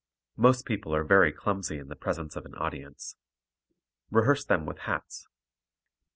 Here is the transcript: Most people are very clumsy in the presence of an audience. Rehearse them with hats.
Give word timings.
Most 0.35 0.65
people 0.65 0.95
are 0.95 1.03
very 1.03 1.31
clumsy 1.31 1.77
in 1.77 1.87
the 1.89 1.95
presence 1.95 2.35
of 2.35 2.47
an 2.47 2.55
audience. 2.55 3.17
Rehearse 4.09 4.43
them 4.43 4.65
with 4.65 4.79
hats. 4.79 5.27